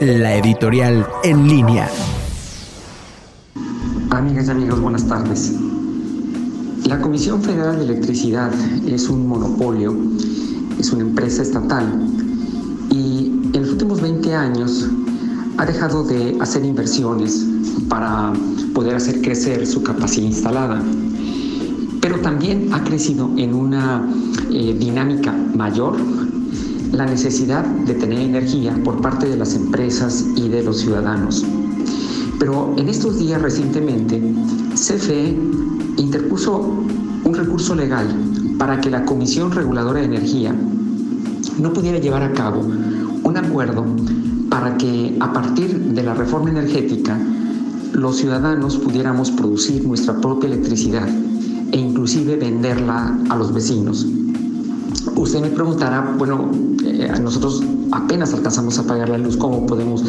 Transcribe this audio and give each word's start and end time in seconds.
la 0.00 0.36
editorial 0.36 1.06
en 1.22 1.48
línea. 1.48 1.88
Amigas 4.10 4.48
y 4.48 4.50
amigos, 4.50 4.80
buenas 4.80 5.06
tardes. 5.06 5.52
La 6.86 7.00
Comisión 7.00 7.42
Federal 7.42 7.78
de 7.78 7.84
Electricidad 7.84 8.52
es 8.86 9.08
un 9.08 9.26
monopolio, 9.26 9.96
es 10.78 10.92
una 10.92 11.02
empresa 11.02 11.42
estatal 11.42 11.86
y 12.90 13.32
en 13.52 13.60
los 13.62 13.70
últimos 13.70 14.00
20 14.00 14.34
años 14.34 14.88
ha 15.58 15.66
dejado 15.66 16.04
de 16.04 16.36
hacer 16.40 16.64
inversiones 16.64 17.46
para 17.88 18.32
poder 18.74 18.96
hacer 18.96 19.20
crecer 19.20 19.66
su 19.66 19.82
capacidad 19.82 20.26
instalada, 20.26 20.82
pero 22.00 22.18
también 22.20 22.72
ha 22.72 22.82
crecido 22.82 23.30
en 23.36 23.54
una 23.54 24.08
eh, 24.50 24.74
dinámica 24.78 25.32
mayor 25.54 25.96
la 26.92 27.06
necesidad 27.06 27.64
de 27.64 27.94
tener 27.94 28.20
energía 28.20 28.78
por 28.84 29.00
parte 29.00 29.26
de 29.28 29.36
las 29.36 29.54
empresas 29.54 30.24
y 30.36 30.48
de 30.48 30.62
los 30.62 30.78
ciudadanos. 30.80 31.44
Pero 32.38 32.74
en 32.76 32.88
estos 32.88 33.18
días 33.18 33.40
recientemente, 33.40 34.20
CFE 34.74 35.36
interpuso 35.96 36.84
un 37.24 37.34
recurso 37.34 37.74
legal 37.74 38.06
para 38.58 38.80
que 38.80 38.90
la 38.90 39.04
Comisión 39.04 39.52
Reguladora 39.52 40.00
de 40.00 40.06
Energía 40.06 40.54
no 41.58 41.72
pudiera 41.72 41.98
llevar 41.98 42.22
a 42.22 42.32
cabo 42.32 42.60
un 42.60 43.36
acuerdo 43.36 43.84
para 44.50 44.76
que 44.76 45.16
a 45.20 45.32
partir 45.32 45.78
de 45.78 46.02
la 46.02 46.14
reforma 46.14 46.50
energética 46.50 47.18
los 47.92 48.16
ciudadanos 48.16 48.76
pudiéramos 48.76 49.30
producir 49.30 49.86
nuestra 49.86 50.20
propia 50.20 50.48
electricidad 50.48 51.08
e 51.72 51.78
inclusive 51.78 52.36
venderla 52.36 53.18
a 53.30 53.36
los 53.36 53.52
vecinos. 53.52 54.06
Usted 55.16 55.40
me 55.40 55.50
preguntará, 55.50 56.14
bueno, 56.16 56.50
eh, 56.84 57.12
nosotros 57.20 57.62
apenas 57.90 58.32
alcanzamos 58.34 58.78
a 58.78 58.84
pagar 58.84 59.08
la 59.08 59.18
luz, 59.18 59.36
¿cómo 59.36 59.66
podemos 59.66 60.04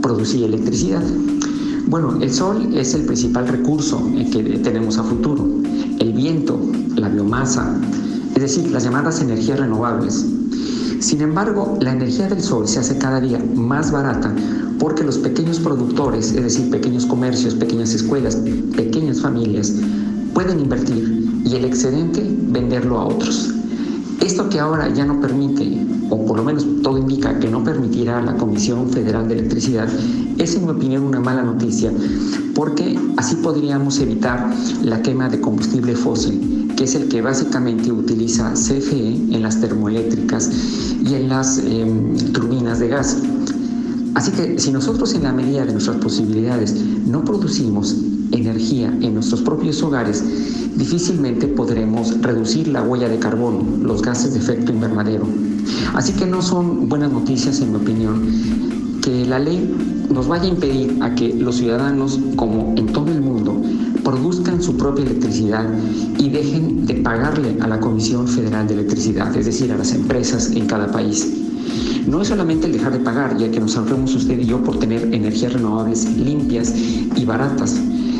producir 0.00 0.44
electricidad? 0.44 1.02
Bueno, 1.86 2.18
el 2.20 2.32
sol 2.32 2.74
es 2.74 2.94
el 2.94 3.04
principal 3.04 3.48
recurso 3.48 4.02
que 4.32 4.42
tenemos 4.62 4.98
a 4.98 5.02
futuro. 5.02 5.46
El 5.98 6.12
viento, 6.14 6.58
la 6.96 7.08
biomasa, 7.08 7.78
es 8.34 8.40
decir, 8.40 8.70
las 8.70 8.84
llamadas 8.84 9.20
energías 9.20 9.60
renovables. 9.60 10.24
Sin 11.00 11.20
embargo, 11.20 11.76
la 11.80 11.92
energía 11.92 12.28
del 12.28 12.40
sol 12.40 12.66
se 12.66 12.78
hace 12.78 12.96
cada 12.96 13.20
día 13.20 13.44
más 13.54 13.90
barata 13.90 14.34
porque 14.78 15.04
los 15.04 15.18
pequeños 15.18 15.60
productores, 15.60 16.32
es 16.32 16.42
decir, 16.42 16.70
pequeños 16.70 17.06
comercios, 17.06 17.54
pequeñas 17.54 17.92
escuelas, 17.92 18.36
pequeñas 18.74 19.20
familias, 19.20 19.74
pueden 20.32 20.60
invertir 20.60 21.42
y 21.44 21.56
el 21.56 21.64
excedente 21.64 22.24
venderlo 22.48 22.98
a 22.98 23.06
otros. 23.06 23.52
Esto 24.22 24.48
que 24.48 24.60
ahora 24.60 24.88
ya 24.88 25.04
no 25.04 25.20
permite, 25.20 25.84
o 26.08 26.24
por 26.24 26.36
lo 26.36 26.44
menos 26.44 26.64
todo 26.84 26.96
indica 26.96 27.40
que 27.40 27.48
no 27.48 27.64
permitirá 27.64 28.22
la 28.22 28.36
Comisión 28.36 28.88
Federal 28.88 29.26
de 29.26 29.34
Electricidad, 29.34 29.88
es 30.38 30.54
en 30.54 30.64
mi 30.64 30.70
opinión 30.70 31.02
una 31.02 31.18
mala 31.18 31.42
noticia, 31.42 31.90
porque 32.54 32.96
así 33.16 33.34
podríamos 33.34 33.98
evitar 33.98 34.54
la 34.84 35.02
quema 35.02 35.28
de 35.28 35.40
combustible 35.40 35.96
fósil, 35.96 36.72
que 36.76 36.84
es 36.84 36.94
el 36.94 37.08
que 37.08 37.20
básicamente 37.20 37.90
utiliza 37.90 38.52
CFE 38.52 39.34
en 39.34 39.42
las 39.42 39.60
termoeléctricas 39.60 40.50
y 41.04 41.14
en 41.14 41.28
las 41.28 41.58
em, 41.58 42.16
turbinas 42.32 42.78
de 42.78 42.88
gas. 42.88 43.16
Así 44.14 44.30
que 44.32 44.58
si 44.58 44.70
nosotros 44.72 45.14
en 45.14 45.22
la 45.22 45.32
medida 45.32 45.64
de 45.64 45.72
nuestras 45.72 45.96
posibilidades 45.96 46.74
no 47.06 47.24
producimos 47.24 47.96
energía 48.32 48.88
en 49.00 49.14
nuestros 49.14 49.42
propios 49.42 49.82
hogares, 49.82 50.22
difícilmente 50.76 51.46
podremos 51.48 52.20
reducir 52.20 52.68
la 52.68 52.82
huella 52.82 53.08
de 53.08 53.18
carbono, 53.18 53.64
los 53.82 54.02
gases 54.02 54.34
de 54.34 54.40
efecto 54.40 54.72
invernadero. 54.72 55.26
Así 55.94 56.12
que 56.12 56.26
no 56.26 56.42
son 56.42 56.88
buenas 56.88 57.12
noticias, 57.12 57.60
en 57.60 57.72
mi 57.72 57.76
opinión, 57.76 59.00
que 59.02 59.26
la 59.26 59.38
ley 59.38 59.74
nos 60.12 60.28
vaya 60.28 60.44
a 60.44 60.48
impedir 60.48 60.98
a 61.02 61.14
que 61.14 61.34
los 61.34 61.56
ciudadanos, 61.56 62.18
como 62.36 62.74
en 62.76 62.86
todo 62.92 63.10
el 63.10 63.20
mundo, 63.20 63.60
produzcan 64.04 64.62
su 64.62 64.76
propia 64.76 65.04
electricidad 65.04 65.66
y 66.18 66.28
dejen 66.28 66.86
de 66.86 66.94
pagarle 66.94 67.56
a 67.60 67.66
la 67.66 67.80
Comisión 67.80 68.28
Federal 68.28 68.66
de 68.66 68.74
Electricidad, 68.74 69.34
es 69.36 69.46
decir, 69.46 69.72
a 69.72 69.78
las 69.78 69.92
empresas 69.92 70.50
en 70.52 70.66
cada 70.66 70.90
país. 70.90 71.26
No 72.06 72.20
es 72.20 72.28
solamente 72.28 72.66
el 72.66 72.72
dejar 72.72 72.92
de 72.92 72.98
pagar, 72.98 73.36
ya 73.38 73.50
que 73.50 73.60
nos 73.60 73.76
ahorremos 73.76 74.14
usted 74.14 74.38
y 74.38 74.44
yo 74.44 74.62
por 74.62 74.78
tener 74.78 75.14
energías 75.14 75.52
renovables 75.52 76.04
limpias 76.16 76.74
y 76.74 77.24
baratas, 77.24 77.78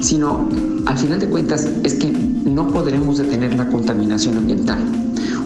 sino 0.00 0.48
al 0.86 0.98
final 0.98 1.18
de 1.18 1.28
cuentas 1.28 1.68
es 1.82 1.94
que 1.94 2.10
no 2.10 2.68
podremos 2.68 3.18
detener 3.18 3.54
la 3.54 3.68
contaminación 3.68 4.36
ambiental. 4.36 4.78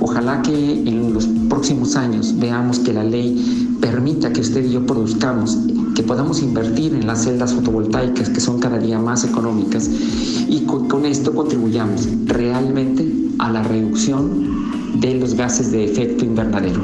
Ojalá 0.00 0.42
que 0.42 0.52
en 0.52 1.14
los 1.14 1.26
próximos 1.48 1.96
años 1.96 2.34
veamos 2.38 2.78
que 2.80 2.92
la 2.92 3.04
ley 3.04 3.76
permita 3.80 4.32
que 4.32 4.40
usted 4.40 4.64
y 4.64 4.72
yo 4.72 4.84
produzcamos, 4.84 5.56
que 5.94 6.02
podamos 6.02 6.42
invertir 6.42 6.94
en 6.94 7.06
las 7.06 7.24
celdas 7.24 7.54
fotovoltaicas 7.54 8.28
que 8.28 8.40
son 8.40 8.58
cada 8.58 8.78
día 8.78 8.98
más 8.98 9.24
económicas 9.24 9.88
y 10.48 10.64
con, 10.66 10.88
con 10.88 11.06
esto 11.06 11.34
contribuyamos 11.34 12.08
realmente 12.26 13.10
a 13.38 13.50
la 13.50 13.62
reducción 13.62 15.00
de 15.00 15.14
los 15.14 15.34
gases 15.34 15.72
de 15.72 15.84
efecto 15.84 16.24
invernadero. 16.24 16.80